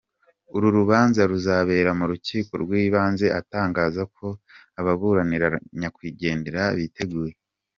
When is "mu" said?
1.99-2.05